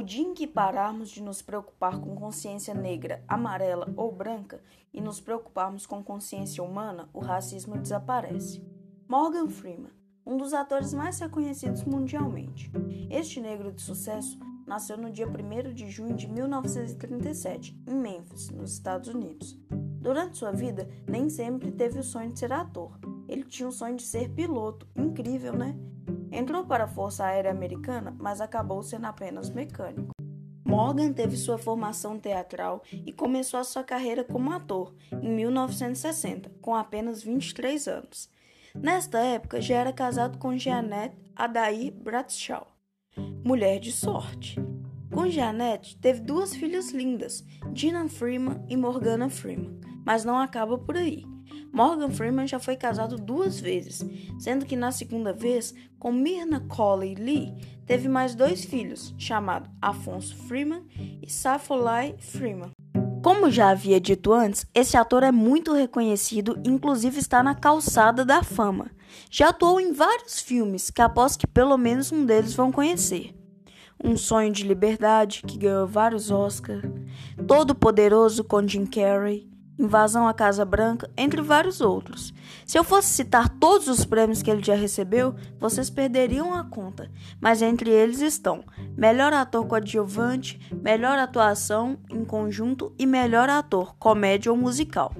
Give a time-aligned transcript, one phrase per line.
[0.00, 4.62] O dia em que pararmos de nos preocupar com consciência negra, amarela ou branca
[4.94, 8.64] e nos preocuparmos com consciência humana, o racismo desaparece.
[9.06, 9.92] Morgan Freeman,
[10.24, 12.72] um dos atores mais reconhecidos mundialmente.
[13.10, 18.72] Este negro de sucesso nasceu no dia 1 de junho de 1937, em Memphis, nos
[18.72, 19.54] Estados Unidos.
[20.00, 22.98] Durante sua vida, nem sempre teve o sonho de ser ator.
[23.28, 24.88] Ele tinha o sonho de ser piloto.
[24.96, 25.76] Incrível, né?
[26.32, 30.12] Entrou para a Força Aérea Americana, mas acabou sendo apenas mecânico.
[30.64, 36.74] Morgan teve sua formação teatral e começou a sua carreira como ator em 1960, com
[36.74, 38.30] apenas 23 anos.
[38.74, 42.68] Nesta época, já era casado com Jeanette Adair Bradshaw,
[43.44, 44.56] mulher de sorte.
[45.12, 47.44] Com Jeanette, teve duas filhas lindas,
[47.74, 51.24] Gina Freeman e Morgana Freeman, mas não acaba por aí.
[51.72, 54.04] Morgan Freeman já foi casado duas vezes,
[54.38, 57.54] sendo que na segunda vez, com Myrna Colley Lee,
[57.86, 60.84] teve mais dois filhos, chamados Afonso Freeman
[61.22, 62.70] e Sapholai Freeman.
[63.22, 68.42] Como já havia dito antes, esse ator é muito reconhecido, inclusive está na calçada da
[68.42, 68.90] fama.
[69.30, 73.34] Já atuou em vários filmes que aposto que pelo menos um deles vão conhecer.
[74.02, 76.82] Um Sonho de Liberdade, que ganhou vários Oscars,
[77.46, 79.49] Todo Poderoso com Jim Carrey,
[79.80, 82.34] Invasão à Casa Branca, entre vários outros.
[82.66, 87.10] Se eu fosse citar todos os prêmios que ele já recebeu, vocês perderiam a conta,
[87.40, 88.62] mas entre eles estão
[88.94, 95.14] Melhor Ator Coadjuvante, Melhor Atuação em Conjunto e Melhor Ator Comédia ou Musical.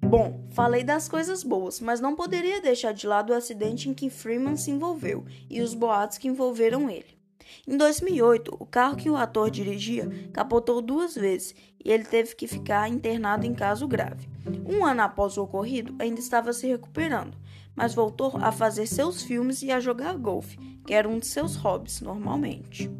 [0.00, 4.08] Bom, falei das coisas boas, mas não poderia deixar de lado o acidente em que
[4.08, 7.21] Freeman se envolveu e os boatos que envolveram ele.
[7.66, 11.54] Em 2008, o carro que o ator dirigia capotou duas vezes
[11.84, 14.28] e ele teve que ficar internado em caso grave.
[14.66, 17.36] Um ano após o ocorrido, ainda estava se recuperando,
[17.74, 21.56] mas voltou a fazer seus filmes e a jogar golfe, que era um de seus
[21.56, 22.90] hobbies normalmente.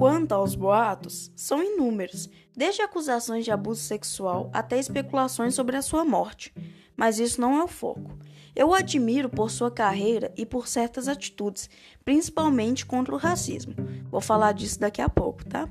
[0.00, 6.06] Quanto aos boatos, são inúmeros, desde acusações de abuso sexual até especulações sobre a sua
[6.06, 6.54] morte.
[7.00, 8.18] Mas isso não é o foco.
[8.54, 11.70] Eu o admiro por sua carreira e por certas atitudes,
[12.04, 13.74] principalmente contra o racismo.
[14.10, 15.66] Vou falar disso daqui a pouco, tá?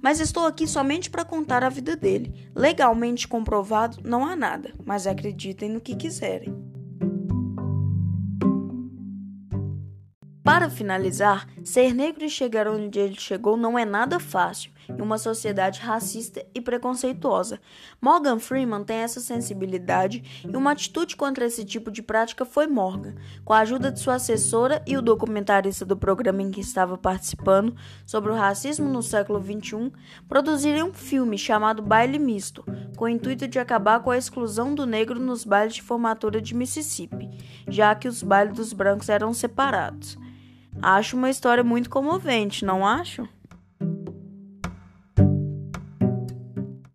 [0.00, 2.50] Mas estou aqui somente para contar a vida dele.
[2.56, 6.56] Legalmente comprovado, não há nada, mas acreditem no que quiserem.
[10.42, 15.18] Para finalizar, ser negro e chegar onde ele chegou não é nada fácil em uma
[15.18, 17.60] sociedade racista e preconceituosa.
[18.00, 23.14] Morgan Freeman tem essa sensibilidade e uma atitude contra esse tipo de prática foi Morgan,
[23.44, 27.74] com a ajuda de sua assessora e o documentarista do programa em que estava participando
[28.06, 29.92] sobre o racismo no século XXI,
[30.28, 32.64] produziram um filme chamado Baile Misto,
[32.96, 36.54] com o intuito de acabar com a exclusão do negro nos bailes de formatura de
[36.54, 37.30] Mississippi,
[37.68, 40.18] já que os bailes dos brancos eram separados.
[40.80, 43.28] Acho uma história muito comovente, não acho?